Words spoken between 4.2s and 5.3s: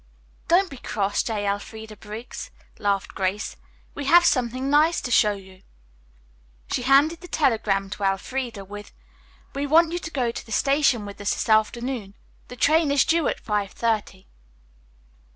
something nice to